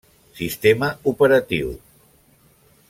Sistema 0.37 0.89
operatiu: 1.11 1.69